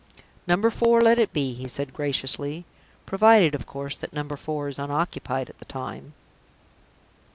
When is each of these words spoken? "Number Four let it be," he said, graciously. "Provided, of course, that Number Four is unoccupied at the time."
"Number 0.47 0.71
Four 0.71 1.01
let 1.01 1.19
it 1.19 1.31
be," 1.31 1.53
he 1.53 1.67
said, 1.67 1.93
graciously. 1.93 2.65
"Provided, 3.05 3.53
of 3.53 3.67
course, 3.67 3.95
that 3.97 4.11
Number 4.13 4.35
Four 4.35 4.67
is 4.67 4.79
unoccupied 4.79 5.47
at 5.47 5.59
the 5.59 5.65
time." 5.65 6.15